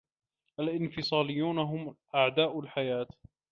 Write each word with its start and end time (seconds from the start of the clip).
الإنفصاليون 0.59 1.57
هم 1.59 1.95
أعداء 2.15 2.59
الحياة. 2.59 3.07